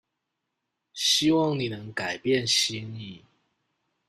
[0.95, 3.23] 希望你能改變心意